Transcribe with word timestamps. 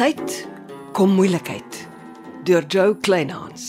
tyd 0.00 0.46
kom 0.96 1.10
moeilikheid 1.12 1.78
deur 2.48 2.64
Joe 2.72 2.94
Kleinhans. 3.04 3.64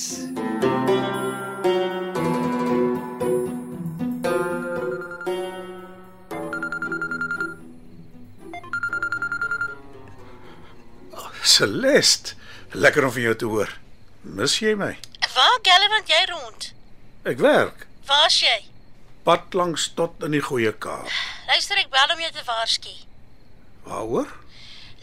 Celeste, 11.44 12.38
lekker 12.72 13.04
om 13.04 13.12
van 13.12 13.22
jou 13.22 13.36
te 13.36 13.46
hoor. 13.46 13.74
Mis 14.22 14.56
jy 14.64 14.72
my? 14.80 14.94
Waar 15.36 15.58
galvant 15.68 16.14
jy 16.16 16.22
rond? 16.32 16.70
Ek 17.28 17.44
werk 17.44 17.84
Waar's 18.08 18.40
jy? 18.40 18.56
pad 19.28 19.52
langs 19.54 19.90
tot 20.00 20.24
in 20.24 20.32
die 20.40 20.46
goeie 20.48 20.72
Kaap. 20.72 21.12
Luister, 21.52 21.84
ek 21.84 21.92
bel 21.92 22.16
om 22.16 22.24
jou 22.24 22.32
te 22.40 22.48
waarsku. 22.48 22.96
Waaroor? 23.84 24.32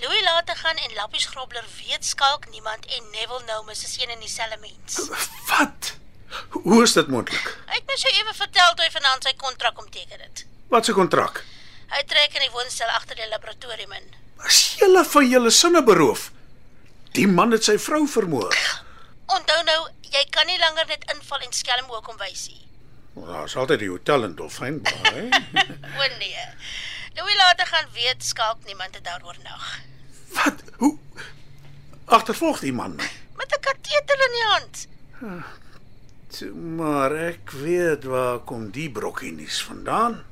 Louis 0.00 0.22
laat 0.22 0.50
gaan 0.54 0.76
en 0.76 0.94
Lappies 0.94 1.26
Grobler 1.26 1.64
weet 1.86 2.04
skalk 2.04 2.48
niemand 2.50 2.86
en 2.86 3.02
Neville 3.12 3.42
nou 3.46 3.64
mis 3.66 3.84
is 3.84 3.96
een 4.00 4.10
en 4.14 4.20
dieselfde 4.22 4.58
mens. 4.60 4.98
Wat? 5.48 5.94
Hoe 6.50 6.82
is 6.82 6.92
dit 6.92 7.08
moontlik? 7.08 7.48
Hy 7.66 7.74
het 7.80 7.86
my 7.88 7.96
so 7.98 8.08
ewe 8.20 8.34
vertel 8.36 8.74
toe 8.76 8.84
hy 8.86 8.92
vanaand 8.94 9.26
sy 9.26 9.32
kontrak 9.40 9.80
omteken 9.82 10.20
het. 10.22 10.44
Wat 10.70 10.88
'n 10.88 10.94
kontrak? 10.94 11.42
Hy 11.90 12.02
trek 12.06 12.34
in 12.36 12.44
die 12.46 12.50
woonstel 12.54 12.88
agter 12.94 13.16
die 13.16 13.28
laboratorium 13.28 13.92
in. 13.92 14.06
As 14.44 14.76
julle 14.78 15.04
van 15.04 15.28
julle 15.28 15.50
sinne 15.50 15.82
beroof. 15.82 16.30
Die 17.12 17.26
man 17.26 17.50
het 17.50 17.64
sy 17.64 17.78
vrou 17.78 18.06
vermoor. 18.06 18.54
Onthou 19.26 19.62
nou, 19.64 19.88
jy 20.02 20.24
kan 20.30 20.46
nie 20.46 20.58
langer 20.58 20.86
net 20.86 21.04
inval 21.14 21.40
en 21.40 21.52
skelm 21.52 21.90
ook 21.90 22.04
kom 22.04 22.16
wys 22.16 22.48
nie. 22.48 22.64
Daar's 23.26 23.56
altyd 23.56 23.78
die 23.78 23.88
hotel 23.90 24.24
in 24.24 24.34
Dolfynbaai. 24.34 25.28
O 25.98 26.06
nee. 26.18 26.44
Louis 27.18 27.36
laat 27.36 27.68
gaan 27.68 27.86
weet 27.92 28.24
skalk 28.24 28.64
niemand 28.64 28.94
het 28.94 29.04
daaroor 29.04 29.36
nag. 29.42 29.78
Wat? 30.28 30.54
Hoe? 30.76 30.98
Agtervolg 32.04 32.60
die 32.60 32.72
man 32.72 32.94
my. 32.96 33.10
Met 33.36 33.50
'n 33.56 33.60
kateter 33.60 34.18
in 34.26 34.32
die 34.38 34.46
hand. 34.52 34.86
Toe, 36.38 36.50
Maar 36.54 37.12
ek 37.12 37.50
weet 37.50 38.04
waar 38.04 38.38
kom 38.38 38.70
die 38.70 38.90
brokkie 38.90 39.32
nuus 39.32 39.62
vandaan. 39.62 40.24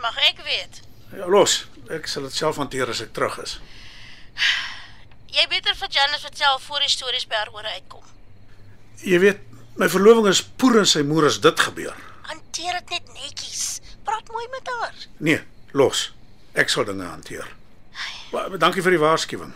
Mag 0.00 0.16
ek 0.16 0.40
weet? 0.44 0.80
Ja, 1.12 1.26
los. 1.26 1.66
Ek 1.90 2.06
sal 2.06 2.22
dit 2.22 2.34
self 2.34 2.56
hanteer 2.56 2.88
as 2.88 3.00
ek 3.00 3.12
terug 3.12 3.38
is. 3.42 3.60
Jy 5.26 5.46
beter 5.48 5.74
vir 5.76 5.88
Janice 5.90 6.20
vertel 6.20 6.58
voor 6.58 6.80
die 6.80 6.88
stories 6.88 7.26
by 7.26 7.34
haar 7.34 7.52
ore 7.52 7.68
uitkom. 7.68 8.02
Jy 9.02 9.18
weet, 9.18 9.38
my 9.76 9.88
verloving 9.88 10.26
is 10.26 10.42
poer 10.42 10.78
en 10.78 10.86
sy 10.86 11.02
moer 11.02 11.26
as 11.26 11.40
dit 11.40 11.60
gebeur. 11.60 11.96
Hanteer 12.22 12.72
dit 12.72 12.90
net 12.90 13.12
netjies. 13.12 13.80
Praat 14.04 14.28
mooi 14.32 14.46
met 14.50 14.68
haar. 14.72 14.94
Nee, 15.18 15.40
los. 15.72 16.12
Ek 16.52 16.68
sal 16.68 16.84
dinge 16.84 17.06
hanteer. 17.06 17.48
Maar 18.32 18.58
dankie 18.58 18.82
vir 18.82 18.96
die 18.96 19.02
waarskuwing. 19.02 19.52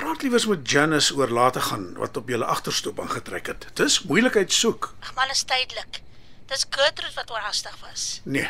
Praat 0.00 0.22
liewers 0.22 0.46
met 0.46 0.70
Janice 0.70 1.14
oor 1.14 1.28
later 1.28 1.60
gaan 1.60 1.90
wat 1.98 2.16
op 2.16 2.28
julle 2.28 2.44
agterstoep 2.44 3.00
aangetrek 3.00 3.46
het. 3.46 3.66
Dis 3.76 4.02
moeilikheid 4.08 4.52
soek. 4.52 4.94
Ag 5.00 5.14
man, 5.14 5.30
is 5.30 5.42
tydelik. 5.44 6.00
Dis 6.48 6.64
Gertrude 6.70 7.14
wat 7.14 7.30
oorhaastig 7.30 7.76
was. 7.82 8.20
Nee. 8.24 8.48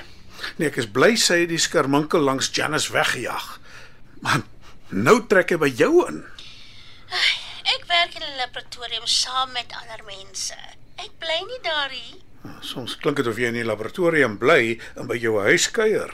Nee, 0.56 0.68
ek 0.70 0.78
is 0.80 0.88
bly 0.88 1.16
sy 1.20 1.42
het 1.42 1.50
die 1.50 1.60
skerminkel 1.60 2.22
langs 2.24 2.52
Janice 2.54 2.92
weggejaag. 2.94 3.48
Man, 4.24 4.44
nou 4.88 5.18
trek 5.26 5.50
hy 5.50 5.58
by 5.60 5.72
jou 5.74 5.90
in. 6.06 6.22
Ek 7.74 7.84
werk 7.90 8.14
in 8.14 8.22
'n 8.22 8.38
laboratorium 8.38 9.06
saam 9.06 9.52
met 9.52 9.74
ander 9.80 10.04
mense. 10.06 10.56
Ek 10.96 11.10
bly 11.18 11.40
nie 11.50 11.60
daar 11.62 11.90
nie. 11.90 12.22
Soms 12.64 12.96
klink 13.00 13.20
dit 13.20 13.28
of 13.28 13.38
jy 13.41 13.50
in 13.50 13.58
die 13.58 13.66
laboratorium 13.66 14.38
bly 14.41 14.78
en 14.96 15.08
by 15.10 15.16
jou 15.20 15.36
huis 15.44 15.66
kuier. 15.77 16.12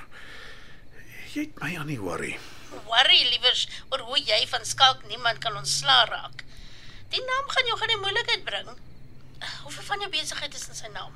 Jy 1.34 1.46
het 1.46 1.60
my 1.62 1.72
aan 1.78 1.90
nie 1.90 2.00
worry. 2.02 2.34
Worry 2.86 3.20
liewers 3.30 3.66
oor 3.92 4.02
hoe 4.08 4.18
jy 4.18 4.40
van 4.50 4.66
skalk 4.66 5.04
niemand 5.10 5.38
kan 5.44 5.56
ontsla 5.58 6.04
raak. 6.10 6.42
Die 7.14 7.22
naam 7.22 7.46
gaan 7.52 7.70
jou 7.70 7.78
gaan 7.78 7.94
in 7.94 8.02
moeilikheid 8.02 8.44
bring. 8.46 8.74
Hoeveel 9.62 9.86
van 9.90 10.02
jou 10.02 10.10
besigheid 10.10 10.54
is 10.54 10.68
in 10.68 10.78
sy 10.78 10.90
naam? 10.94 11.14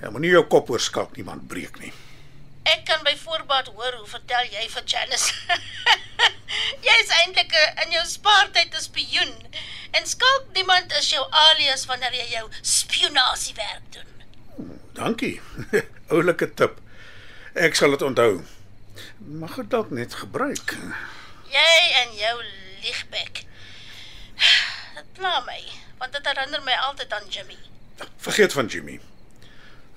Jy 0.00 0.12
moenie 0.12 0.32
jou 0.34 0.44
kop 0.52 0.70
oor 0.72 0.82
skalk 0.82 1.16
niemand 1.16 1.48
breek 1.48 1.80
nie. 1.80 1.92
Ek 2.68 2.84
kan 2.88 3.00
by 3.06 3.14
voorbaat 3.16 3.70
hoor 3.72 3.96
hoe 4.00 4.08
vertel 4.08 4.52
jy 4.52 4.66
vir 4.74 4.84
Janice. 4.92 5.32
Jy's 6.86 7.12
eintlik 7.22 7.52
'n 7.56 7.84
in 7.84 7.96
jou 7.96 8.04
spaartyd 8.06 8.74
'n 8.74 8.84
spioen. 8.84 9.34
En 9.96 10.06
skalk 10.06 10.52
niemand 10.54 10.92
is 11.00 11.10
jou 11.10 11.24
alias 11.30 11.86
wanneer 11.86 12.14
jy 12.14 12.28
jou 12.36 12.46
spionasiewerk 12.62 13.92
doen. 13.92 14.19
Dankie. 15.00 15.40
Oulike 16.12 16.50
tip. 16.54 16.76
Ek 17.56 17.76
sal 17.78 17.94
dit 17.96 18.02
onthou. 18.04 18.42
Mag 19.40 19.54
dit 19.56 19.68
dalk 19.72 19.92
net 19.96 20.14
gebruik. 20.20 20.74
Jy 21.48 21.76
en 22.02 22.10
jou 22.18 22.34
liegbek. 22.82 23.46
Dit 24.98 25.08
pla 25.16 25.38
my, 25.46 25.60
want 26.02 26.12
dit 26.12 26.28
herinner 26.28 26.60
my 26.66 26.76
altyd 26.84 27.14
aan 27.16 27.30
Jimmy. 27.32 27.56
Vergeet 28.20 28.52
van 28.52 28.68
Jimmy. 28.68 28.98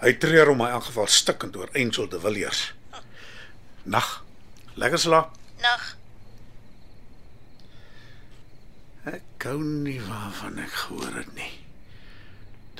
Hy 0.03 0.13
treur 0.23 0.53
om 0.53 0.61
my 0.63 0.69
aangeval 0.71 1.11
stikkend 1.11 1.59
oor 1.59 1.71
Angel 1.75 2.07
de 2.11 2.19
Villiers. 2.23 2.63
Nag. 3.83 4.09
Lekker 4.79 4.99
slaap. 4.99 5.35
Nag. 5.63 5.83
Ek 9.11 9.47
hou 9.51 9.59
nie 9.59 9.99
waarvan 10.07 10.63
ek 10.63 10.79
gehoor 10.85 11.19
het 11.19 11.35
nie. 11.35 11.52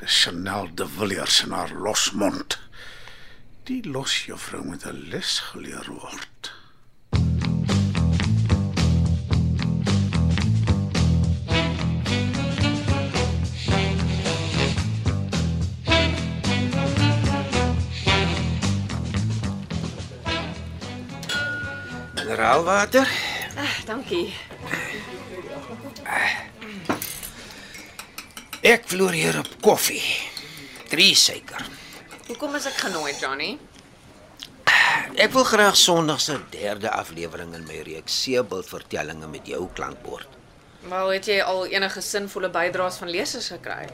Chanel 0.06 0.70
de 0.74 0.88
Villiers 0.88 1.44
en 1.44 1.52
haar 1.52 1.74
losmond. 1.74 2.60
Die 3.64 3.90
los 3.90 4.26
juffrou 4.26 4.66
met 4.66 4.86
'n 4.86 5.08
les 5.10 5.40
geleer 5.40 5.88
word. 5.88 6.52
Mineraalwater? 22.16 23.08
Ah, 23.56 23.86
dankie. 23.86 24.34
Ek 28.64 28.86
floreer 28.88 29.36
op 29.42 29.48
koffie. 29.60 30.00
Drie 30.88 31.12
suiker. 31.20 31.66
Hoekom 32.30 32.54
is 32.56 32.64
ek 32.70 32.78
genooi, 32.86 33.12
Johnny? 33.20 33.58
Ek 35.20 35.34
wil 35.36 35.44
graag 35.44 35.76
Sondag 35.76 36.22
se 36.24 36.38
derde 36.54 36.88
aflewering 36.96 37.52
in 37.58 37.66
my 37.68 37.82
reeks 37.84 38.16
Seebult 38.24 38.70
vertellings 38.72 39.28
met 39.34 39.50
jou 39.52 39.66
klankbord. 39.76 40.38
Wel, 40.88 41.12
het 41.12 41.28
jy 41.28 41.42
al 41.44 41.66
enige 41.74 42.06
sinvolle 42.08 42.48
bydraes 42.56 43.02
van 43.04 43.12
lesers 43.12 43.50
gekry? 43.52 43.90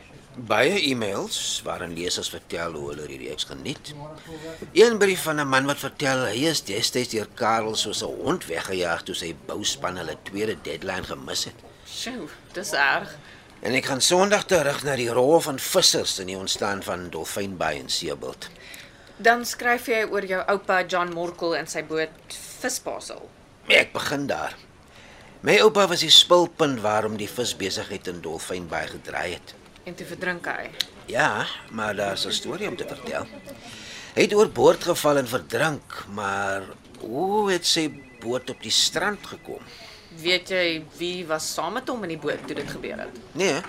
Baie 0.53 0.77
e-mails 0.91 1.39
waarin 1.65 1.97
lesers 1.97 2.29
vertel 2.29 2.77
hoe 2.77 2.91
hulle 2.91 3.09
die 3.09 3.19
reeks 3.23 3.49
geniet. 3.49 3.95
Een 4.77 5.01
brief 5.01 5.25
van 5.25 5.41
'n 5.41 5.49
man 5.49 5.65
wat 5.65 5.81
vertel 5.81 6.27
hy 6.29 6.45
is 6.53 6.61
destyds 6.61 7.09
deur 7.09 7.27
Karel 7.33 7.73
soos 7.75 8.05
'n 8.05 8.21
hond 8.21 8.45
weggejaag 8.45 9.01
toe 9.01 9.15
sy 9.15 9.33
bouspan 9.49 9.97
hulle 9.97 10.17
tweede 10.29 10.61
deadline 10.61 11.09
gemis 11.09 11.49
het. 11.49 11.57
Sjoe, 11.89 12.29
dis 12.53 12.71
erg. 12.71 13.17
En 13.59 13.75
ek 13.75 13.89
gaan 13.91 13.99
Sondag 13.99 14.45
terug 14.47 14.85
na 14.87 14.93
die 14.95 15.09
rol 15.11 15.41
van 15.43 15.57
vissers 15.59 16.13
in 16.23 16.29
die 16.31 16.37
ontstaan 16.39 16.79
van 16.85 17.09
Dolfynbaai 17.11 17.81
en 17.81 17.89
Seebult. 17.91 18.47
Dan 19.19 19.43
skryf 19.43 19.89
jy 19.91 20.05
oor 20.07 20.23
jou 20.23 20.39
oupa 20.53 20.77
John 20.87 21.11
Morkel 21.11 21.57
en 21.59 21.67
sy 21.67 21.83
boot 21.83 22.37
Vispasel. 22.61 23.25
Ek 23.67 23.91
begin 23.91 24.29
daar. 24.31 24.55
My 25.43 25.57
oupa 25.65 25.89
was 25.91 26.05
die 26.05 26.13
spulpunt 26.13 26.79
waarom 26.83 27.17
die 27.19 27.27
visbesigheid 27.27 28.07
in 28.07 28.23
Dolfynbaai 28.23 28.85
gedraai 28.93 29.33
het. 29.33 29.53
En 29.83 29.95
toe 29.95 30.07
verdrink 30.07 30.47
hy. 30.47 30.71
Ja, 31.11 31.45
maar 31.71 31.95
daar's 31.95 32.25
'n 32.25 32.31
storie 32.31 32.67
om 32.67 32.77
te 32.79 32.87
vertel. 32.87 33.27
Hy 34.15 34.21
het 34.21 34.33
oorboord 34.33 34.83
geval 34.83 35.17
en 35.17 35.27
verdrink, 35.27 36.05
maar 36.15 36.63
hoe 36.99 37.51
het 37.51 37.65
sy 37.65 37.91
boot 38.19 38.49
op 38.49 38.61
die 38.61 38.71
strand 38.71 39.27
gekom? 39.27 39.63
Weet 40.19 40.49
jy 40.49 40.65
wie 40.97 41.25
was 41.27 41.53
saam 41.53 41.77
met 41.77 41.87
hom 41.87 42.03
in 42.03 42.15
die 42.15 42.21
boot 42.21 42.41
toe 42.47 42.55
dit 42.57 42.69
gebeur 42.69 42.99
het? 43.05 43.19
Nee. 43.39 43.61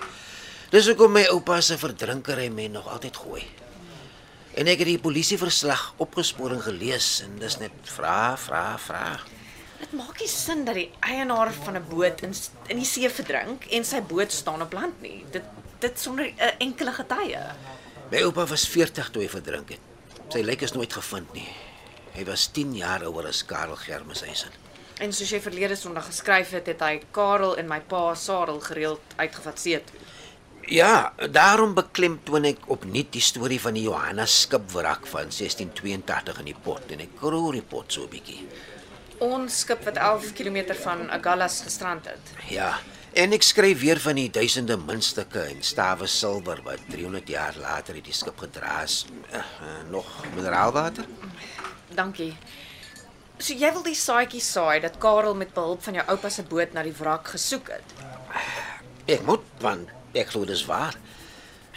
Dis 0.71 0.87
hoekom 0.87 1.11
my 1.15 1.25
oupa 1.33 1.59
se 1.61 1.77
verdrinkery 1.77 2.47
my 2.49 2.67
nog 2.71 2.87
altyd 2.87 3.17
gooi. 3.17 3.43
En 4.55 4.67
ek 4.67 4.83
het 4.83 4.89
die 4.89 4.99
polisieverslag 4.99 5.93
opgesporing 6.03 6.61
gelees 6.63 7.21
en 7.23 7.37
dis 7.39 7.57
net 7.59 7.91
vra, 7.95 8.35
vra, 8.39 8.63
vra. 8.79 9.05
Dit 9.79 9.93
maak 9.97 10.19
nie 10.19 10.29
sin 10.29 10.65
dat 10.67 10.75
die 10.77 10.89
eienaar 11.07 11.53
van 11.65 11.75
'n 11.79 11.85
boot 11.89 12.21
in 12.21 12.33
in 12.67 12.77
die 12.77 12.85
see 12.85 13.09
verdrink 13.09 13.65
en 13.71 13.83
sy 13.83 14.01
boot 14.01 14.31
staan 14.31 14.61
op 14.61 14.73
land 14.73 15.01
nie. 15.01 15.25
Dit 15.31 15.43
dit 15.79 15.99
sonder 15.99 16.25
'n 16.25 16.55
enkele 16.59 16.91
getuie. 16.91 17.43
My 18.11 18.21
oupa 18.23 18.45
was 18.45 18.67
40 18.67 19.09
toe 19.09 19.21
hy 19.21 19.29
verdrink 19.29 19.69
het. 19.69 19.79
Sy 20.29 20.41
lijk 20.41 20.61
is 20.61 20.71
nooit 20.71 20.93
gevind 20.93 21.33
nie. 21.33 21.47
Hy 22.13 22.25
was 22.25 22.47
10 22.47 22.75
jaar 22.75 23.03
ouer 23.03 23.27
as 23.27 23.45
Karel 23.45 23.75
Germeshuisen. 23.75 24.60
En 25.01 25.13
soos 25.13 25.31
jy 25.33 25.39
verlede 25.41 25.75
Sondag 25.75 26.05
geskryf 26.11 26.51
het, 26.53 26.67
het 26.69 26.81
hy 26.85 26.99
Karel 27.15 27.55
en 27.57 27.65
my 27.69 27.79
pa 27.89 28.11
Sarel 28.13 28.59
gereeld 28.61 29.15
uitgevat 29.17 29.57
see 29.59 29.79
toe. 29.81 29.97
Ja, 30.69 31.13
daarom 31.33 31.73
beklemtoon 31.73 32.45
ek 32.51 32.67
opnuut 32.69 33.09
die 33.15 33.23
storie 33.25 33.57
van 33.63 33.73
die 33.79 33.87
Johanna 33.87 34.27
skipwrak 34.29 35.09
van 35.09 35.33
1682 35.33 36.43
in 36.43 36.51
die 36.51 36.59
pot 36.67 36.93
en 36.93 37.01
ek 37.01 37.17
kroer 37.17 37.57
die 37.57 37.65
pot 37.73 37.89
so 37.89 38.05
'n 38.05 38.13
bietjie. 38.13 38.45
Ons 39.25 39.59
skip 39.65 39.81
wat 39.89 39.97
11 39.97 40.33
km 40.37 40.75
van 40.83 41.09
Agallas 41.09 41.61
gestrand 41.65 42.05
het. 42.05 42.33
Ja. 42.49 42.77
En 43.13 43.33
ek 43.33 43.41
skryf 43.41 43.81
weer 43.81 43.99
van 43.99 44.15
die 44.15 44.29
duisende 44.29 44.77
muntstukke 44.77 45.41
en 45.49 45.63
stawe 45.63 46.07
silwer 46.07 46.61
wat 46.63 46.79
300 46.89 47.27
jaar 47.27 47.55
later 47.57 47.95
uit 47.95 48.05
die 48.05 48.13
skip 48.13 48.37
gedra 48.37 48.83
is. 48.83 49.05
Uh, 49.33 49.37
uh, 49.37 49.89
nog 49.89 50.05
mineraalwater? 50.35 51.05
Dankie. 51.89 52.33
So 53.41 53.55
jy 53.57 53.71
wil 53.73 53.81
die 53.81 53.97
saadjie 53.97 54.39
saai 54.45 54.83
dat 54.83 54.99
Karel 55.01 55.33
met 55.33 55.55
behulp 55.55 55.81
van 55.81 55.95
jou 55.97 56.03
oupa 56.13 56.29
se 56.29 56.43
boot 56.45 56.75
na 56.75 56.83
die 56.85 56.93
wrak 56.93 57.31
gesoek 57.33 57.71
het. 57.73 57.93
Ek 59.09 59.23
moet 59.25 59.45
want 59.63 59.89
ek 60.13 60.29
glo 60.29 60.45
dis 60.45 60.61
waar. 60.69 60.93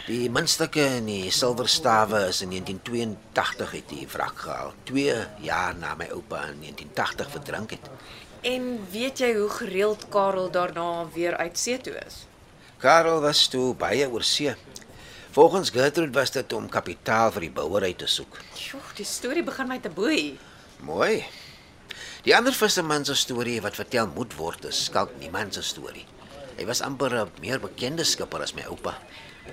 Die 0.05 0.27
muntstukke 0.29 0.83
en 0.99 1.07
die 1.09 1.31
silwerstawe 1.33 2.27
is 2.29 2.43
in 2.45 2.51
1982 2.53 3.71
uit 3.79 3.87
die 3.89 4.05
wrak 4.13 4.43
gehaal. 4.43 4.75
2 4.91 5.15
jaar 5.41 5.73
na 5.79 5.95
my 5.97 6.05
oupa 6.13 6.43
in 6.51 6.61
1980 6.61 7.31
verdrink 7.33 7.73
het. 7.73 7.89
En 8.45 8.67
weet 8.93 9.23
jy 9.23 9.31
hoe 9.33 9.49
gereeld 9.49 10.05
Karel 10.13 10.51
daarna 10.53 11.07
weer 11.15 11.37
uit 11.41 11.57
see 11.57 11.79
toe 11.81 11.95
is? 12.03 12.27
Karel 12.77 13.23
was 13.25 13.47
toe 13.49 13.71
baie 13.73 14.05
oor 14.05 14.23
see. 14.23 14.53
Volgens 15.33 15.73
Gertrude 15.73 16.13
was 16.13 16.29
dit 16.31 16.53
om 16.53 16.69
kapitaal 16.69 17.33
vir 17.33 17.47
die 17.47 17.55
bouery 17.57 17.95
te 17.97 18.05
soek. 18.05 18.37
Sjoe, 18.53 18.83
die 19.01 19.09
storie 19.09 19.43
begin 19.43 19.67
my 19.73 19.79
te 19.81 19.89
boei. 19.89 20.37
Mooi. 20.85 21.25
Die 22.25 22.33
ander 22.33 22.55
visserman 22.57 23.03
se 23.05 23.13
storie 23.13 23.59
wat 23.61 23.75
vertel 23.77 24.07
moet 24.15 24.31
word 24.39 24.63
is 24.65 24.79
skalk 24.87 25.11
niemand 25.21 25.53
se 25.53 25.61
storie. 25.61 26.07
Hy 26.57 26.65
was 26.65 26.81
amper 26.81 27.13
'n 27.13 27.29
meer 27.41 27.59
bekende 27.61 28.03
skipper 28.03 28.41
as 28.41 28.55
my 28.55 28.63
oupa. 28.65 28.97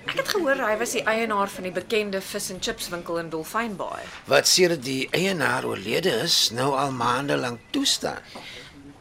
Ek 0.08 0.16
het 0.16 0.28
gehoor 0.28 0.56
hy 0.56 0.78
was 0.80 0.94
die 0.96 1.04
eienaar 1.04 1.50
van 1.52 1.64
die 1.64 1.72
bekende 1.72 2.20
vis 2.20 2.48
en 2.50 2.60
chips 2.60 2.88
winkel 2.88 3.18
in 3.18 3.28
Dolfynbaai. 3.28 4.06
Wat 4.26 4.48
sedert 4.48 4.84
die 4.84 5.08
eienaar 5.12 5.66
oorlede 5.66 6.22
is, 6.24 6.50
nou 6.50 6.72
al 6.72 6.92
maande 6.92 7.36
lank 7.36 7.60
toestaan. 7.72 8.22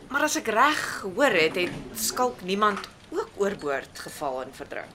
Maar 0.10 0.24
as 0.24 0.36
ek 0.36 0.48
reg 0.48 1.00
gehoor 1.02 1.32
het, 1.32 1.56
het 1.56 1.72
skalk 1.96 2.42
niemand 2.44 2.90
ook 3.10 3.30
oorboord 3.38 4.00
geval 4.00 4.42
en 4.42 4.52
verdrink. 4.52 4.92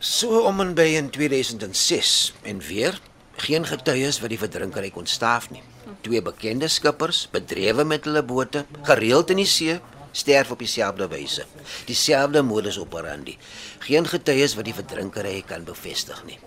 So 0.00 0.40
om 0.40 0.60
en 0.60 0.74
by 0.74 0.98
in 0.98 1.10
2006 1.10 2.34
en 2.42 2.58
weer 2.58 2.98
geen 3.42 3.66
getuies 3.66 4.20
wat 4.20 4.30
die 4.30 4.38
verdrinkery 4.38 4.90
kon 4.90 5.06
staaf 5.06 5.50
nie. 5.50 5.62
Twee 6.00 6.22
bekende 6.22 6.68
skippers, 6.68 7.28
bedrewe 7.30 7.84
met 7.84 8.04
hulle 8.04 8.22
bote, 8.22 8.64
gereeld 8.82 9.30
in 9.30 9.42
die 9.42 9.48
see, 9.48 9.80
sterf 10.12 10.50
op 10.50 10.58
dieselfde 10.58 11.08
wyse. 11.08 11.46
Dieselfde 11.86 12.42
modus 12.42 12.78
operandi. 12.78 13.36
Geen 13.78 14.06
getuies 14.06 14.54
wat 14.58 14.68
die 14.68 14.74
verdrinkery 14.74 15.42
kan 15.46 15.64
bevestig 15.64 16.22
nie. 16.24 16.38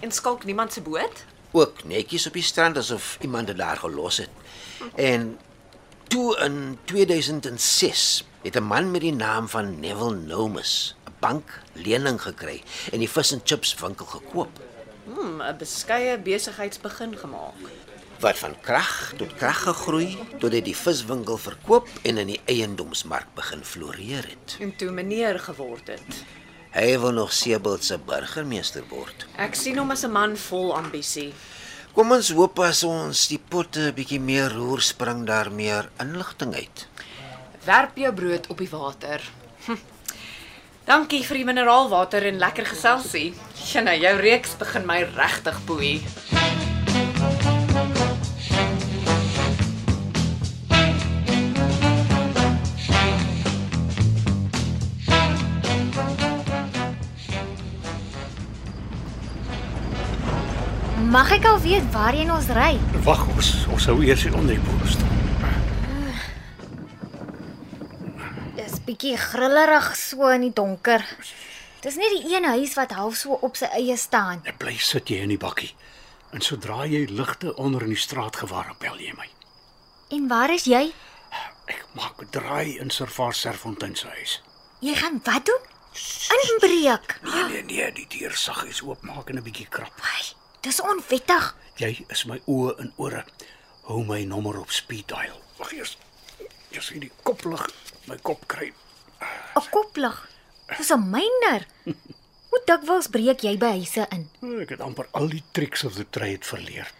En 0.00 0.12
skalk 0.12 0.44
niemand 0.44 0.72
se 0.72 0.82
boot? 0.82 1.24
Ook 1.50 1.84
netjies 1.84 2.26
op 2.26 2.36
die 2.38 2.46
strand 2.46 2.78
asof 2.78 3.16
iemand 3.20 3.46
dit 3.46 3.56
daar 3.58 3.76
gelos 3.76 4.20
het. 4.22 4.30
En 4.94 5.38
toe 6.08 6.36
in 6.44 6.78
2006 6.84 8.24
het 8.42 8.56
'n 8.56 8.62
man 8.62 8.90
met 8.90 9.00
die 9.00 9.14
naam 9.14 9.48
van 9.48 9.80
Neville 9.80 10.16
Nomus 10.16 10.96
'n 11.06 11.12
bank 11.18 11.62
lening 11.72 12.22
gekry 12.22 12.62
en 12.92 12.98
die 12.98 13.10
vis 13.10 13.32
en 13.32 13.40
chips 13.44 13.74
winkel 13.74 14.06
gekoop. 14.06 14.69
Hmm, 15.10 15.42
'n 15.42 15.56
beskeie 15.58 16.18
besigheidsbegin 16.18 17.16
gemaak. 17.18 17.58
wat 18.20 18.38
van 18.38 18.54
krag 18.60 19.12
tot 19.16 19.32
krag 19.40 19.62
gegroei 19.64 20.18
tot 20.42 20.52
hy 20.52 20.60
die 20.60 20.76
viswinkel 20.76 21.38
verkoop 21.40 21.88
en 22.04 22.20
in 22.20 22.34
die 22.34 22.40
eiendomsmark 22.52 23.30
begin 23.34 23.64
floreer 23.64 24.26
het. 24.28 24.56
En 24.60 24.74
toe 24.76 24.90
meneer 24.92 25.38
geword 25.40 25.88
het. 25.88 26.18
Hy 26.70 26.98
wil 27.00 27.16
nog 27.16 27.32
Sebald 27.32 27.84
se 27.84 27.96
burgemeester 27.98 28.84
word. 28.90 29.24
Ek 29.40 29.56
sien 29.56 29.78
hom 29.80 29.90
as 29.90 30.04
'n 30.04 30.12
man 30.12 30.36
vol 30.36 30.76
ambisie. 30.76 31.32
Kom 31.94 32.12
ons 32.12 32.30
hoop 32.30 32.58
as 32.58 32.84
ons 32.84 33.28
die 33.28 33.40
potte 33.48 33.88
'n 33.88 33.94
bietjie 33.94 34.20
meer 34.20 34.52
roer 34.52 34.80
spring 34.80 35.26
daar 35.26 35.50
meer 35.50 35.90
inligting 35.98 36.54
uit. 36.54 36.86
Werp 37.64 37.96
jou 37.96 38.12
brood 38.12 38.46
op 38.46 38.58
die 38.58 38.70
water. 38.70 39.20
Hm. 39.66 39.76
Dankie 40.90 41.20
vir 41.22 41.38
die 41.38 41.44
mineraalwater 41.46 42.24
en 42.26 42.40
lekker 42.42 42.66
geselsie. 42.66 43.28
Jana, 43.70 43.92
jou 43.94 44.10
reeks 44.18 44.56
begin 44.58 44.82
my 44.88 44.96
regtig 45.14 45.60
boei. 45.68 46.00
Mag 61.14 61.30
ek 61.38 61.46
al 61.46 61.62
weet 61.62 61.86
waarheen 61.94 62.34
ons 62.34 62.50
ry? 62.58 62.72
Wag, 63.06 63.22
ons 63.36 63.52
ons 63.70 63.86
sou 63.86 64.00
eers 64.02 64.26
hier 64.26 64.34
onder 64.34 64.58
die 64.58 64.64
boom 64.66 64.82
staan. 64.90 65.14
Dis 68.58 68.74
bietjie 69.00 69.16
grillerig 69.16 69.94
so 69.96 70.28
in 70.28 70.42
die 70.44 70.52
donker. 70.52 71.00
Dis 71.80 71.96
net 71.96 72.12
die 72.12 72.34
een 72.34 72.44
huis 72.44 72.74
wat 72.76 72.92
half 72.92 73.16
so 73.16 73.38
op 73.40 73.56
sy 73.56 73.70
eie 73.72 73.96
staan. 73.96 74.42
Ek 74.44 74.58
bly 74.60 74.74
sit 74.76 75.08
jy 75.08 75.22
in 75.24 75.32
die 75.32 75.40
bakkie. 75.40 75.70
En 76.36 76.44
sodra 76.44 76.84
jy 76.84 77.06
ligte 77.08 77.54
onder 77.56 77.82
in 77.86 77.94
die 77.94 78.00
straat 78.00 78.36
gewaar, 78.36 78.74
bel 78.78 78.98
jy 79.00 79.14
my. 79.16 79.24
En 80.12 80.26
waar 80.28 80.52
is 80.52 80.66
jy? 80.68 80.92
Ek 81.66 81.86
maak 81.96 82.20
'n 82.20 82.28
draai 82.30 82.76
in 82.76 82.90
Servaar 82.90 83.32
Serfontein 83.32 83.96
se 83.96 84.06
huis. 84.06 84.42
Jy 84.80 84.94
gaan 84.94 85.20
wat 85.24 85.46
doen? 85.46 85.64
Inbreek. 86.36 87.18
Nee 87.22 87.44
nee 87.48 87.62
nee, 87.62 87.92
die 87.92 88.06
deur 88.18 88.36
saggies 88.36 88.82
oopmaak 88.82 89.30
en 89.30 89.36
'n 89.36 89.42
bietjie 89.42 89.68
krap. 89.68 89.96
Ai, 90.02 90.24
dis 90.60 90.80
onwettig. 90.80 91.56
Jy 91.76 92.04
is 92.08 92.24
my 92.24 92.40
oë 92.46 92.78
en 92.78 92.92
ore. 92.96 93.24
Hou 93.82 94.04
my 94.04 94.24
nommer 94.24 94.60
op 94.60 94.70
speed 94.70 95.08
dial. 95.08 95.40
Wag 95.56 95.72
eers. 95.72 95.96
Jy 96.70 96.80
sien 96.80 97.00
die 97.00 97.12
koplig 97.22 97.66
my 98.06 98.16
kop 98.22 98.46
kry. 98.46 98.72
'n 99.56 99.66
Koplig. 99.70 100.28
Dis 100.78 100.90
'n 100.90 101.10
myner. 101.10 101.66
Hoe 102.50 102.62
dikwels 102.66 103.06
breek 103.08 103.40
jy 103.42 103.56
by 103.58 103.70
huise 103.78 104.06
in? 104.10 104.28
Ek 104.60 104.68
het 104.74 104.80
amper 104.80 105.06
al 105.12 105.28
die 105.28 105.42
tricks 105.52 105.84
of 105.84 105.94
the 105.94 106.06
trade 106.10 106.44
verleer. 106.44 106.90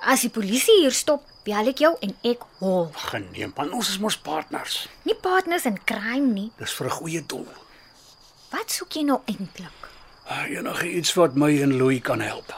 As 0.00 0.20
die 0.20 0.30
polisie 0.30 0.80
hier 0.80 0.92
stop, 0.92 1.22
bel 1.44 1.68
ek 1.68 1.78
jou 1.78 1.96
en 2.00 2.16
ek 2.22 2.40
hol. 2.58 2.90
Geneem, 3.10 3.52
man, 3.56 3.72
ons 3.72 3.88
is 3.88 3.98
mos 3.98 4.16
partners. 4.16 4.88
Nie 5.04 5.14
partners 5.14 5.64
in 5.64 5.78
crime 5.84 6.32
nie. 6.32 6.50
Dis 6.58 6.72
vir 6.72 6.86
'n 6.86 6.90
goeie 6.90 7.26
doel. 7.26 7.48
Wat 8.50 8.70
soek 8.70 8.92
jy 8.92 9.02
nou 9.02 9.20
eintlik? 9.26 9.72
Ah, 10.26 10.48
Enige 10.50 10.88
iets 10.90 11.14
wat 11.14 11.34
my 11.34 11.50
en 11.62 11.76
Louis 11.76 12.00
kan 12.00 12.20
help. 12.20 12.54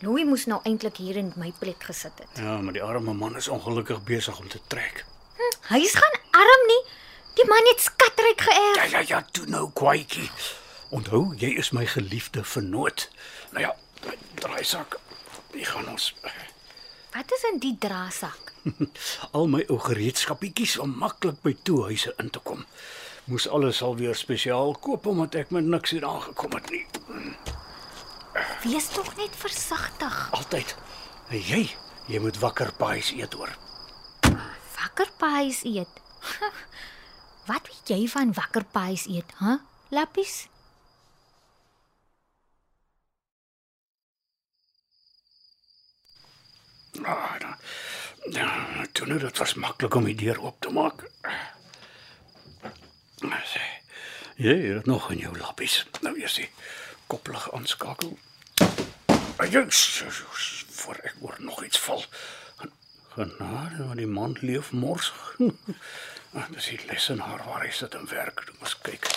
Louis 0.00 0.24
moes 0.24 0.46
nou 0.46 0.60
eintlik 0.64 0.96
hier 0.96 1.16
in 1.16 1.32
my 1.36 1.52
plek 1.58 1.82
gesit 1.82 2.18
het. 2.18 2.28
Ja, 2.38 2.58
maar 2.60 2.72
die 2.72 2.82
arme 2.82 3.12
man 3.14 3.36
is 3.36 3.48
ongelukkig 3.48 4.02
besig 4.04 4.38
om 4.38 4.48
te 4.48 4.58
trek. 4.68 5.04
Hm, 5.36 5.74
Hy's 5.74 5.92
gaan 5.94 6.20
arm 6.30 6.66
nie. 6.66 6.82
Die 7.34 7.46
man 7.48 7.68
het 7.70 7.80
skatryk 7.80 8.40
geërf. 8.40 8.76
Ja 8.76 8.84
ja 8.98 9.04
ja, 9.06 9.22
toe 9.30 9.46
nou 9.46 9.70
kwaaitjie. 9.72 10.30
Onthou, 10.92 11.34
jy 11.40 11.54
is 11.56 11.70
my 11.72 11.86
geliefde 11.86 12.44
vernoot. 12.44 13.08
Nou 13.50 13.64
ja, 13.64 13.74
my 14.06 14.16
draaisak. 14.34 14.98
Die 15.52 15.64
gaan 15.64 15.88
ons 15.88 16.12
Wat 17.12 17.32
is 17.36 17.42
in 17.52 17.58
die 17.60 17.76
draasak? 17.78 18.52
al 19.36 19.48
my 19.52 19.64
ou 19.68 19.76
gereedskapietjies 19.84 20.78
om 20.80 20.94
maklik 20.96 21.42
by 21.44 21.52
toehuise 21.62 22.14
in 22.22 22.30
te 22.32 22.40
kom. 22.40 22.64
Moes 23.28 23.44
alles 23.48 23.82
alweer 23.84 24.16
spesiaal 24.16 24.72
koop 24.80 25.06
omdat 25.06 25.36
ek 25.42 25.52
met 25.52 25.68
niks 25.68 25.92
hier 25.92 26.06
aangekom 26.08 26.56
het 26.56 26.70
nie. 26.72 26.86
Wees 28.64 28.88
tog 28.94 29.12
net 29.16 29.36
versigtig. 29.36 30.16
Altyd. 30.32 30.72
En 31.28 31.44
jy, 31.50 31.66
jy 32.08 32.22
moet 32.24 32.40
wakker 32.40 32.72
paais 32.80 33.12
eet 33.12 33.36
hoor. 33.36 33.52
Wakker 34.78 35.12
pies 35.20 35.62
eet. 35.68 36.00
Wat 37.46 37.66
weet 37.66 37.88
jy 37.88 38.08
van 38.08 38.32
wakker 38.32 38.64
pies 38.64 39.06
eet, 39.06 39.32
hè? 39.38 39.46
Huh? 39.46 39.58
Lappies? 39.88 40.48
Ah, 47.02 47.40
dan, 47.40 47.56
ja, 48.30 48.86
toe 48.92 49.06
nou, 49.06 49.18
dit 49.18 49.38
was 49.38 49.54
maklik 49.54 49.94
om 49.94 50.04
die 50.04 50.14
deur 50.14 50.40
oop 50.40 50.60
te 50.60 50.70
maak. 50.70 51.04
Sê, 53.22 53.64
Jy 54.36 54.54
het 54.74 54.86
nog 54.86 55.10
in 55.10 55.18
jou 55.18 55.38
lappies. 55.38 55.82
Nou 56.00 56.14
eers 56.18 56.34
die 56.40 56.48
koplig 57.06 57.52
aanskakel. 57.52 58.16
Ajuks, 59.36 60.02
voor 60.70 60.98
ek 61.02 61.14
oor 61.20 61.36
nog 61.38 61.64
iets 61.64 61.78
val. 61.78 62.04
Genade, 63.12 63.84
want 63.86 64.00
die 64.00 64.06
man 64.06 64.36
leef 64.40 64.72
mors. 64.72 65.12
Ah, 66.34 66.46
Dis 66.50 66.66
die 66.72 66.78
lesenaar 66.88 67.42
waar 67.44 67.64
hy 67.66 67.70
sit 67.76 67.94
en 67.98 68.06
werk. 68.08 68.40
Kom 68.48 68.62
ons 68.64 68.76
kyk. 68.86 69.08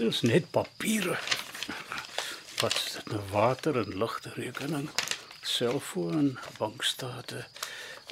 Dis 0.00 0.20
net 0.26 0.50
papiere. 0.52 1.16
Wat 2.60 2.74
is 2.76 2.92
dit 2.98 3.06
nou? 3.12 3.20
Water 3.32 3.78
en 3.80 3.94
ligte 4.02 4.32
rekening, 4.36 4.90
selfoon, 5.48 6.34
bankstate. 6.58 7.46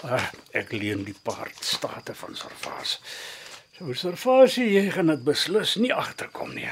Ah, 0.06 0.30
ek 0.56 0.72
leen 0.72 1.04
die 1.04 1.16
paar 1.26 1.50
state 1.60 2.14
van 2.14 2.36
Servaas. 2.38 2.96
So 3.76 3.92
Servaasie, 3.94 4.70
jy 4.72 4.86
gaan 4.94 5.12
dit 5.12 5.24
beslis 5.26 5.76
nie 5.76 5.92
agterkom 5.94 6.54
nie. 6.56 6.68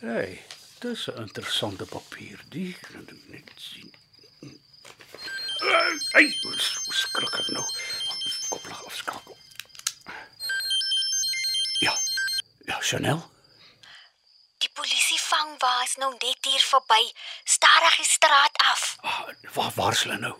Hey, 0.00 0.40
dis 0.82 1.06
'n 1.08 1.22
interessante 1.28 1.86
papier. 1.86 2.40
Die 2.48 2.74
kan 2.80 3.06
ek 3.06 3.22
net 3.28 3.50
sien. 3.56 3.92
Ai, 6.16 6.26
hoe 6.42 6.56
skrik 6.58 7.34
ek 7.38 7.48
nou. 7.52 7.64
Kop 8.48 8.62
vlug 8.64 8.84
afskakel. 8.86 9.36
Ja, 12.70 12.76
Chanel. 12.80 13.20
Die 14.62 14.70
polisie 14.72 15.18
vang 15.18 15.56
was 15.58 15.96
nou 15.98 16.10
net 16.12 16.46
hier 16.46 16.62
verby, 16.62 17.00
stadig 17.44 17.96
die 17.98 18.06
straat 18.06 18.60
af. 18.70 18.82
Ah, 19.00 19.22
waar 19.56 19.72
waar's 19.74 20.02
hulle 20.04 20.18
nou? 20.22 20.34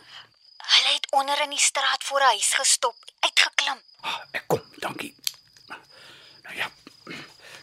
Hulle 0.74 0.92
het 0.92 1.08
onder 1.10 1.42
in 1.42 1.50
die 1.56 1.64
straat 1.64 2.04
voor 2.04 2.20
'n 2.20 2.30
huis 2.34 2.52
gestop, 2.54 2.96
uitgeklim. 3.20 3.80
Ah, 4.00 4.20
ek 4.30 4.44
kom, 4.46 4.62
dankie. 4.78 5.14
Nou 6.42 6.54
ja. 6.56 6.70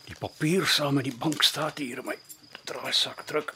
Die 0.06 0.18
papier 0.20 0.68
saam 0.68 0.94
met 0.94 1.04
die 1.04 1.18
bankstaat 1.18 1.78
hier 1.78 1.98
in 1.98 2.06
my 2.06 2.18
draaisak 2.64 3.26
druk. 3.26 3.54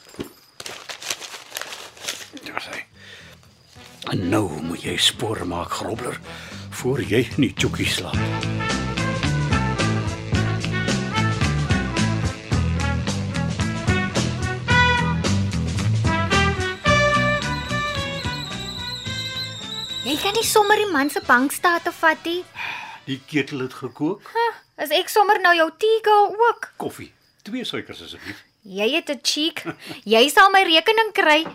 Daar 2.42 2.62
sê. 2.68 2.84
En 4.10 4.28
nou 4.28 4.62
moet 4.62 4.82
jy 4.82 4.96
spore 4.96 5.44
maak, 5.44 5.70
grobler, 5.72 6.20
voor 6.70 7.02
jy 7.02 7.28
in 7.36 7.40
die 7.40 7.54
chokkie 7.56 7.88
slaap. 7.88 8.61
Jy 20.12 20.18
kan 20.20 20.34
nie 20.36 20.44
sommer 20.44 20.76
die 20.76 20.90
man 20.92 21.08
se 21.08 21.22
bankstate 21.24 21.88
vat 21.96 22.26
nie. 22.28 22.42
Die 23.06 23.16
ketel 23.30 23.62
het 23.64 23.72
gekook. 23.72 24.26
As 24.76 24.90
ek 24.92 25.08
sommer 25.08 25.38
nou 25.40 25.54
jou 25.56 25.70
tiga 25.80 26.16
ook. 26.36 26.66
Koffie. 26.82 27.08
Twee 27.48 27.64
suikers 27.64 28.02
asseblief. 28.04 28.42
Jy 28.60 28.90
het 28.92 29.08
'n 29.08 29.22
cheek. 29.22 29.64
Jy 30.04 30.28
sal 30.28 30.50
my 30.52 30.62
rekening 30.68 31.12
kry. 31.16 31.46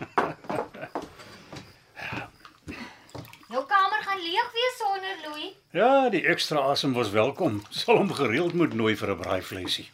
Jou 3.53 3.63
kamer 3.69 4.01
gaan 4.07 4.21
leeg 4.25 4.49
wees 4.57 4.75
sonder 4.81 5.15
Louis. 5.25 5.53
Ja, 5.71 6.09
die 6.09 6.25
ekstra 6.25 6.59
asem 6.71 6.93
was 6.93 7.11
welkom. 7.11 7.61
Sal 7.69 7.97
hom 7.97 8.11
gereeld 8.13 8.53
moet 8.53 8.73
nooi 8.73 8.95
vir 8.95 9.11
'n 9.11 9.21
braaivleisie. 9.21 9.91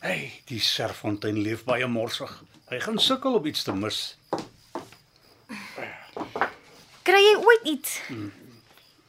Hey, 0.00 0.42
die 0.44 0.60
Serfontein 0.60 1.40
leef 1.40 1.64
baie 1.64 1.86
morsig. 1.86 2.42
Hy 2.68 2.80
gaan 2.80 2.98
sukkel 2.98 3.34
om 3.34 3.46
iets 3.46 3.62
te 3.62 3.72
mis. 3.72 4.18
Kry 7.14 7.22
jy 7.22 7.34
ooit 7.46 7.66
iets? 7.70 7.90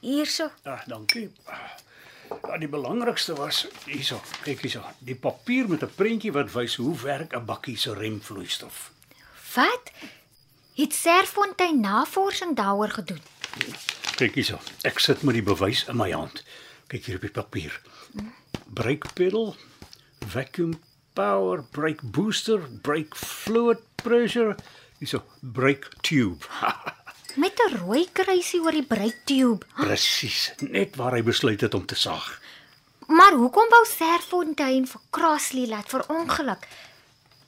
Hierso. 0.05 0.51
Ja, 0.61 0.75
dankie. 0.85 1.31
Ja, 2.29 2.57
die 2.61 2.67
belangrikste 2.69 3.33
was 3.33 3.63
hierso, 3.87 4.19
kyk 4.43 4.59
hierso, 4.61 4.83
die 5.01 5.15
papier 5.17 5.65
met 5.65 5.81
'n 5.81 5.89
prentjie 5.95 6.31
wat 6.35 6.51
wys 6.53 6.75
hoe 6.77 6.93
werk 7.01 7.33
'n 7.33 7.45
bakkie 7.45 7.77
se 7.77 7.93
remvloeistof. 7.93 8.91
Wat? 9.55 9.89
Het 10.75 10.93
Serfontein 10.93 11.79
navorsing 11.79 12.55
daaroor 12.55 12.89
gedoen? 12.89 13.21
Kyk 14.15 14.35
hierso, 14.35 14.59
ek 14.83 14.99
sit 14.99 15.23
met 15.23 15.33
die 15.33 15.43
bewys 15.43 15.87
in 15.87 15.97
my 15.97 16.11
hand. 16.11 16.43
Kyk 16.87 17.05
hier 17.05 17.15
op 17.15 17.21
die 17.21 17.31
papier. 17.41 17.81
Brake 18.73 19.07
pedal, 19.13 19.55
vacuum 20.27 20.77
power, 21.13 21.63
brake 21.71 22.05
booster, 22.05 22.59
brake 22.81 23.15
fluid 23.15 23.81
pressure, 23.95 24.55
hierso, 24.99 25.23
brake 25.41 25.89
tube. 26.01 26.45
Met 27.35 27.59
'n 27.59 27.77
rooi 27.77 28.07
kruisie 28.11 28.61
oor 28.61 28.71
die 28.71 28.85
breektube. 28.85 29.65
Presies, 29.83 30.53
net 30.59 30.95
waar 30.95 31.11
hy 31.11 31.23
besluit 31.23 31.61
het 31.61 31.73
om 31.73 31.85
te 31.85 31.95
saag. 31.95 32.41
Maar 33.07 33.33
hoekom 33.33 33.69
wou 33.69 33.85
Serfontein 33.85 34.87
vir 34.87 35.01
Crossley 35.09 35.67
laat 35.67 35.89
verongeluk? 35.89 36.67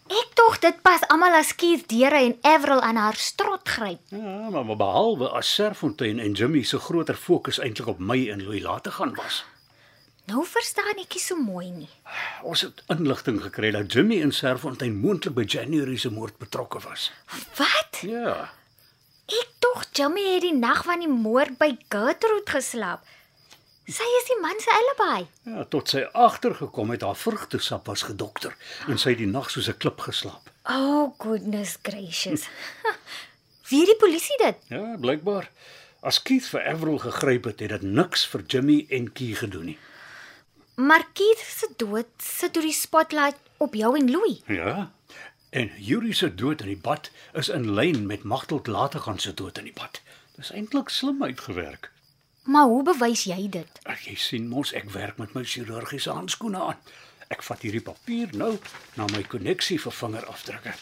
Ek 0.07 0.29
tog 0.33 0.59
dit 0.59 0.81
pas 0.81 1.01
almal 1.11 1.35
as 1.35 1.55
Keith 1.55 1.87
Deere 1.91 2.19
en 2.23 2.37
Avril 2.41 2.81
aan 2.81 2.95
haar 2.95 3.15
strot 3.15 3.69
gryp. 3.69 3.99
Ja, 4.09 4.49
maar, 4.49 4.65
maar 4.65 4.79
behalwe 4.79 5.29
as 5.29 5.53
Serfontein 5.53 6.19
en 6.19 6.31
Jimmy 6.31 6.63
se 6.63 6.79
groter 6.79 7.15
fokus 7.15 7.59
eintlik 7.59 7.87
op 7.87 7.99
my 7.99 8.29
en 8.31 8.43
Louis 8.43 8.63
laat 8.63 8.83
te 8.83 8.91
gaan 8.91 9.15
was. 9.15 9.45
Nou 10.27 10.43
verstaan 10.45 10.99
ek 10.99 11.15
nie 11.15 11.23
so 11.23 11.35
mooi 11.39 11.69
nie. 11.71 11.89
Ons 12.43 12.61
het 12.67 12.83
inligting 12.91 13.41
gekry 13.41 13.71
dat 13.71 13.91
Jimmy 13.91 14.21
en 14.21 14.31
Serfontein 14.31 14.95
moontlik 14.99 15.35
by 15.35 15.43
January 15.47 15.97
se 15.97 16.11
moord 16.11 16.37
betrokke 16.37 16.79
was. 16.83 17.11
Wat? 17.55 18.01
Ja. 18.03 18.49
Ek 19.27 19.49
tog 19.59 19.83
Jimmy 19.91 20.23
het 20.35 20.45
die 20.45 20.55
nag 20.55 20.85
van 20.87 21.01
die 21.03 21.11
moord 21.11 21.57
by 21.59 21.73
Gertrude 21.91 22.47
geslaap. 22.47 23.03
Sy 23.87 24.03
is 24.19 24.27
die 24.27 24.37
man 24.43 24.59
se 24.59 24.71
alibi. 24.71 25.27
Ja, 25.47 25.63
tot 25.71 25.91
sy 25.91 26.01
agtergekom 26.11 26.91
het 26.91 27.03
haar 27.07 27.15
vrugtesap 27.15 27.87
was 27.87 28.03
gedokter 28.07 28.55
en 28.87 28.99
sy 28.99 29.13
het 29.13 29.21
die 29.21 29.29
nag 29.31 29.49
soos 29.51 29.67
'n 29.71 29.79
klip 29.79 29.99
geslaap. 30.03 30.51
Oh 30.67 31.13
goodness 31.19 31.77
gracious. 31.81 32.47
Wie 33.69 33.79
het 33.83 33.91
die 33.91 33.99
polisie 33.99 34.37
dit? 34.43 34.57
Ja, 34.71 34.95
blykbaar. 34.99 35.49
As 36.01 36.21
Keith 36.21 36.47
vir 36.47 36.63
Avril 36.67 36.99
gegryp 36.99 37.43
het, 37.51 37.59
het 37.59 37.69
dit 37.69 37.81
niks 37.81 38.27
vir 38.27 38.43
Jimmy 38.47 38.85
en 38.89 39.11
Key 39.11 39.33
gedoen 39.35 39.65
nie. 39.65 39.79
Maar 40.75 41.07
Keith 41.13 41.39
se 41.39 41.67
dood 41.75 42.07
sit 42.17 42.53
deur 42.53 42.63
die 42.63 42.75
spotlight 42.75 43.39
op 43.57 43.73
jou 43.73 43.95
en 43.97 44.11
Louis. 44.11 44.39
Ja. 44.47 44.91
En 45.49 45.71
Yuri 45.77 46.13
se 46.13 46.35
dood 46.35 46.61
in 46.61 46.67
die 46.67 46.81
bad 46.81 47.11
is 47.33 47.49
in 47.49 47.71
lyn 47.73 48.05
met 48.05 48.23
Magteld 48.23 48.67
later 48.67 48.99
gaan 48.99 49.19
se 49.19 49.33
dood 49.33 49.57
in 49.57 49.63
die 49.63 49.73
bad. 49.73 50.01
Dis 50.35 50.51
eintlik 50.51 50.89
slim 50.89 51.23
uitgewerk. 51.23 51.91
Maar 52.43 52.65
hoe 52.65 52.83
bewys 52.83 53.23
jy 53.23 53.49
dit? 53.49 53.79
Ag 53.83 54.05
jy 54.07 54.15
sien 54.15 54.47
mos 54.47 54.73
ek 54.75 54.91
werk 54.91 55.17
met 55.17 55.33
my 55.35 55.43
chirurgiese 55.43 56.11
handskoene 56.11 56.59
aan. 56.59 56.79
Ek 57.27 57.43
vat 57.43 57.63
hierdie 57.63 57.83
papier 57.83 58.31
nou 58.39 58.53
na 58.95 59.07
my 59.11 59.23
koneksie 59.27 59.79
vir 59.79 59.91
vingerafdrukke. 59.91 60.75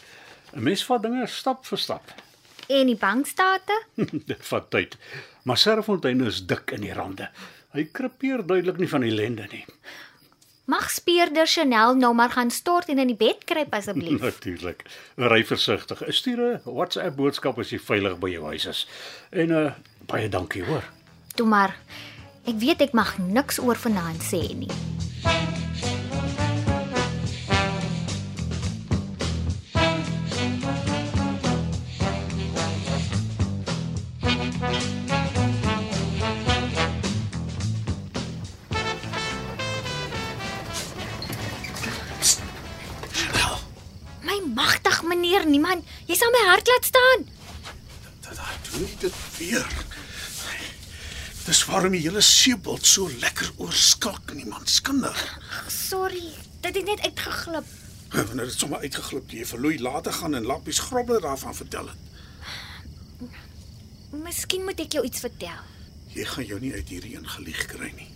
'n 0.54 0.64
Mens 0.64 0.86
vat 0.86 1.02
dinge 1.02 1.28
stap 1.28 1.66
vir 1.66 1.78
stap. 1.78 2.14
En 2.68 2.86
die 2.86 2.98
bankstate? 2.98 3.80
Dit 4.32 4.46
vat 4.46 4.70
tyd. 4.70 4.98
Maar 5.44 5.58
Serfontein 5.58 6.22
is 6.26 6.46
dik 6.46 6.72
in 6.72 6.82
die 6.82 6.94
rande. 6.94 7.30
Hy 7.74 7.90
krepeer 7.92 8.46
duidelik 8.46 8.78
nie 8.78 8.90
van 8.90 9.04
ellende 9.04 9.48
nie. 9.52 9.66
Mag 10.66 10.90
speurder 10.90 11.46
Chanel 11.48 11.94
nou 11.96 12.14
maar 12.18 12.30
gaan 12.34 12.52
stort 12.52 12.90
en 12.90 12.98
in 13.00 13.08
die 13.08 13.16
bed 13.16 13.44
kruip 13.46 13.74
asseblief. 13.74 14.22
Natuurlik. 14.30 14.82
Ry 15.16 15.44
versigtig. 15.46 16.02
Stuur 16.08 16.42
'n 16.42 16.62
WhatsApp 16.64 17.16
boodskap 17.16 17.60
as 17.60 17.70
jy 17.70 17.80
veilig 17.80 18.18
by 18.20 18.30
jou 18.34 18.46
huis 18.46 18.66
is. 18.66 18.88
En 19.30 19.50
uh 19.50 19.72
baie 20.06 20.30
dankie 20.30 20.64
hoor. 20.64 20.84
Toe 21.36 21.48
maar. 21.48 21.78
Ek 22.46 22.58
weet 22.62 22.82
ek 22.82 22.94
mag 22.94 23.18
niks 23.18 23.60
oor 23.60 23.76
vanaand 23.76 24.22
sê 24.22 24.42
nie. 24.54 24.95
My 44.56 44.62
magtig 44.62 45.04
meneer, 45.04 45.44
niemand. 45.48 45.84
Jy 46.08 46.16
sal 46.16 46.32
my 46.32 46.44
hart 46.48 46.68
laat 46.68 46.86
staan. 46.88 47.26
dat 48.26 48.38
hy 48.40 48.54
doen 48.72 48.90
dit 49.00 49.18
weer. 49.38 49.68
Dis 51.46 51.66
waarom 51.66 51.92
die 51.94 52.02
hele 52.02 52.22
seebult 52.22 52.86
so 52.86 53.10
lekker 53.22 53.52
oorskalk 53.62 54.34
niemand 54.34 54.70
skinder. 54.70 55.18
Sorry, 55.68 56.32
dit 56.62 56.76
het 56.76 56.86
net 56.86 57.02
uitgeglip. 57.02 57.68
Wanneer 58.16 58.50
dit 58.50 58.58
sommer 58.60 58.80
uitgeglip 58.80 59.30
jy 59.30 59.46
verlooi 59.46 59.76
later 59.80 60.14
gaan 60.14 60.36
en 60.40 60.48
lappies 60.48 60.80
grobler 60.88 61.22
daarvan 61.22 61.56
vertel 61.56 61.92
het. 61.92 63.30
Miskien 64.24 64.64
moet 64.64 64.80
ek 64.80 64.98
jou 64.98 65.06
iets 65.06 65.20
vertel. 65.20 65.62
Jy 66.16 66.26
gaan 66.32 66.50
jou 66.50 66.60
nie 66.64 66.74
uit 66.74 66.90
hierdie 66.90 67.14
ingelieg 67.20 67.66
kry 67.70 67.92
nie. 68.00 68.10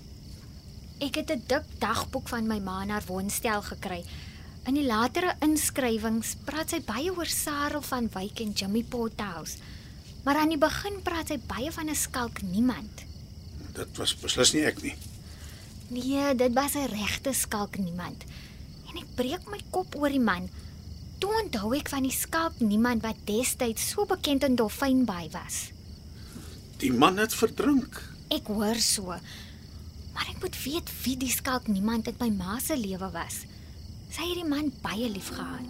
Ek 1.04 1.16
het 1.22 1.30
'n 1.32 1.44
dik 1.48 1.68
dagboek 1.80 2.28
van 2.30 2.48
my 2.48 2.60
ma 2.60 2.84
na 2.86 2.94
haar 2.94 3.06
woonstel 3.06 3.62
gekry. 3.62 4.04
In 4.68 4.76
die 4.76 4.86
latere 4.86 5.36
inskrywings 5.46 6.36
praat 6.46 6.74
sy 6.74 6.82
baie 6.84 7.12
oor 7.16 7.30
Sarel 7.32 7.84
van 7.88 8.10
Wyk 8.14 8.42
en 8.44 8.52
Jimmy 8.52 8.84
Pothouse. 8.84 9.58
Maar 10.26 10.42
aan 10.42 10.52
die 10.52 10.60
begin 10.60 11.00
praat 11.06 11.32
sy 11.32 11.38
baie 11.48 11.72
van 11.72 11.90
'n 11.90 11.96
skalk 11.96 12.42
niemand. 12.42 13.06
Dit 13.74 13.98
was 13.98 14.16
beslis 14.16 14.54
nie 14.54 14.66
ek 14.66 14.82
nie. 14.84 14.96
Nee, 15.90 16.36
dit 16.36 16.54
was 16.54 16.76
'n 16.76 16.92
regte 16.92 17.34
skalk 17.34 17.78
niemand. 17.78 18.24
En 18.90 18.98
ek 18.98 19.16
breek 19.16 19.50
my 19.50 19.62
kop 19.72 19.96
oor 19.96 20.10
die 20.10 20.20
man. 20.20 20.50
Toe 21.20 21.32
onthou 21.44 21.76
ek 21.76 21.90
van 21.90 22.04
die 22.04 22.12
skalk 22.12 22.60
niemand 22.60 23.02
wat 23.02 23.16
destyds 23.26 23.90
so 23.90 24.06
bekend 24.06 24.44
in 24.44 24.56
Dolfynbaai 24.56 25.30
was. 25.32 25.72
Die 26.78 26.92
man 26.92 27.18
het 27.18 27.34
verdrink. 27.34 28.14
Ek 28.30 28.48
hoor 28.48 28.76
so. 28.76 29.06
Maar 30.14 30.28
ek 30.30 30.42
moet 30.42 30.64
weet 30.64 30.90
wie 31.04 31.18
die 31.18 31.32
skalk 31.32 31.68
niemand 31.68 32.08
in 32.08 32.16
my 32.20 32.30
ma 32.30 32.60
se 32.60 32.78
lewe 32.78 33.10
was. 33.12 33.46
Sy 34.10 34.26
het 34.26 34.40
die 34.40 34.48
man 34.48 34.72
baie 34.82 35.06
liefgehad. 35.06 35.68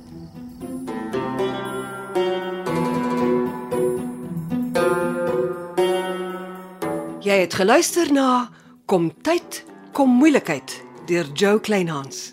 Jy 7.20 7.36
het 7.44 7.58
geluister 7.60 8.08
na 8.16 8.48
Kom 8.88 9.10
tyd, 9.28 9.60
kom 9.92 10.14
moeilikheid 10.22 10.72
deur 11.12 11.28
Joe 11.36 11.60
Kleinhans. 11.60 12.32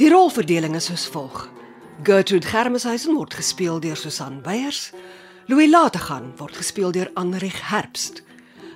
Die 0.00 0.08
rolverdeling 0.08 0.78
is 0.80 0.88
soos 0.88 1.04
volg: 1.12 1.44
Gertrude 2.02 2.48
Germeshuisen 2.48 3.12
word 3.14 3.36
gespeel 3.36 3.84
deur 3.84 4.00
Susan 4.00 4.40
Beyers, 4.42 4.94
Louis 5.46 5.68
Lategan 5.68 6.32
word 6.40 6.56
gespeel 6.56 6.90
deur 6.90 7.12
Anrich 7.20 7.60
Herbst, 7.68 8.24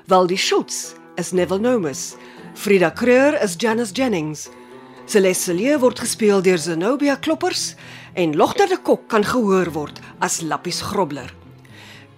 Waldie 0.07 0.37
Schutz 0.39 0.95
is 1.17 1.33
Neville 1.33 1.65
Nomus. 1.65 2.15
Frida 2.55 2.91
Kreur 2.91 3.41
is 3.43 3.57
Janice 3.57 3.93
Jennings. 3.97 4.51
Celeste 5.07 5.55
Lee 5.55 5.77
word 5.79 6.01
gespeel 6.03 6.41
deur 6.43 6.59
Zenobia 6.59 7.15
Kloppers 7.23 7.77
en 8.19 8.33
Logter 8.35 8.67
de 8.67 8.79
Kok 8.83 9.05
kan 9.07 9.23
gehoor 9.23 9.69
word 9.71 10.01
as 10.19 10.41
Lappies 10.43 10.81
Grobler. 10.83 11.31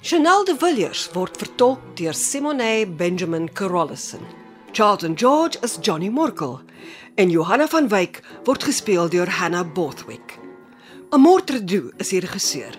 Chanel 0.01 0.47
de 0.49 0.55
Villiers 0.57 1.03
word 1.13 1.37
vertolk 1.37 1.83
deur 2.01 2.17
Simone 2.17 2.87
Benjamin 2.89 3.51
Carolison. 3.53 4.25
Charlton 4.73 5.19
George 5.21 5.61
is 5.61 5.77
Johnny 5.83 6.09
Morkel 6.09 6.63
en 7.21 7.29
Johanna 7.29 7.69
van 7.69 7.93
Wyk 7.93 8.23
word 8.49 8.65
gespeel 8.65 9.13
deur 9.13 9.29
Hannah 9.29 9.69
Bothwick. 9.69 10.39
Amortredu 11.13 11.91
is 12.01 12.09
die 12.09 12.25
regisseur 12.25 12.73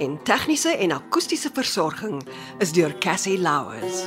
en 0.00 0.16
tegniese 0.24 0.72
en 0.72 0.96
akoestiese 0.96 1.52
versorging 1.52 2.22
is 2.64 2.72
deur 2.72 2.96
Cassie 3.04 3.36
Louws. 3.36 4.06